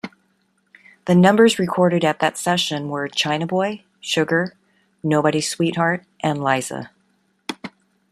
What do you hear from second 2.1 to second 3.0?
that session